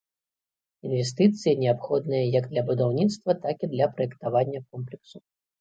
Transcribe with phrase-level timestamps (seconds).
[0.87, 5.17] Інвестыцыі неабходныя як для будаўніцтва, так і для праектавання комплексу.